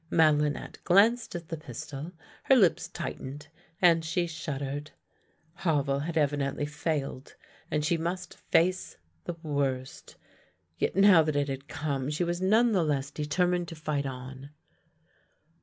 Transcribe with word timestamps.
Madelinette 0.09 0.79
glanced 0.83 1.35
at 1.35 1.49
the 1.49 1.57
pistol, 1.57 2.11
her 2.45 2.55
lips 2.55 2.87
tightened, 2.87 3.49
and 3.79 4.03
she 4.03 4.25
shud 4.25 4.59
dered. 4.59 4.87
Havel 5.57 5.99
had 5.99 6.17
evidently 6.17 6.65
failed, 6.65 7.35
and 7.69 7.85
she 7.85 7.97
must 7.99 8.33
face 8.49 8.97
the 9.25 9.35
worst. 9.43 10.15
Yet 10.79 10.95
now 10.95 11.21
that 11.21 11.35
it 11.35 11.49
had 11.49 11.67
come, 11.67 12.09
she 12.09 12.23
was 12.23 12.41
none 12.41 12.71
the 12.71 12.83
less 12.83 13.11
determined 13.11 13.67
to 13.67 13.75
fight 13.75 14.07
on. 14.07 14.49